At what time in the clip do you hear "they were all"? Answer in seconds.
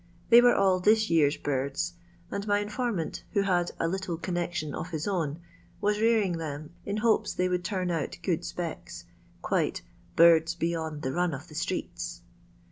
0.31-0.79